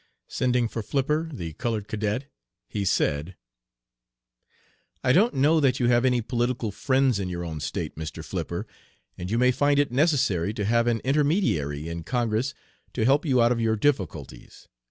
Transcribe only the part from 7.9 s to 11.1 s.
Mr. Flipper, and you may find it necessary to have an